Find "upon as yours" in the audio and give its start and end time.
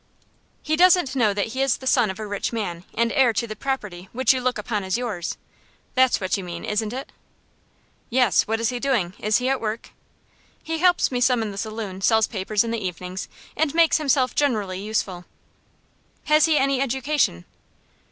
4.57-5.37